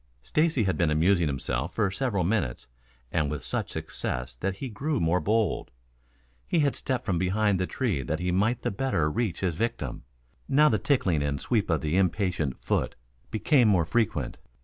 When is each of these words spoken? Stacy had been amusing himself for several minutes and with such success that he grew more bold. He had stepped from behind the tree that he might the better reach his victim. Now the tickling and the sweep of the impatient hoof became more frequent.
Stacy 0.23 0.63
had 0.63 0.77
been 0.79 0.89
amusing 0.89 1.27
himself 1.27 1.75
for 1.75 1.91
several 1.91 2.23
minutes 2.23 2.65
and 3.11 3.29
with 3.29 3.43
such 3.43 3.69
success 3.69 4.35
that 4.39 4.55
he 4.55 4.67
grew 4.67 4.99
more 4.99 5.19
bold. 5.19 5.69
He 6.47 6.61
had 6.61 6.75
stepped 6.75 7.05
from 7.05 7.19
behind 7.19 7.59
the 7.59 7.67
tree 7.67 8.01
that 8.01 8.17
he 8.19 8.31
might 8.31 8.63
the 8.63 8.71
better 8.71 9.11
reach 9.11 9.41
his 9.41 9.53
victim. 9.53 10.01
Now 10.49 10.69
the 10.69 10.79
tickling 10.79 11.21
and 11.21 11.37
the 11.37 11.43
sweep 11.43 11.69
of 11.69 11.81
the 11.81 11.97
impatient 11.97 12.57
hoof 12.67 12.95
became 13.29 13.67
more 13.67 13.85
frequent. 13.85 14.37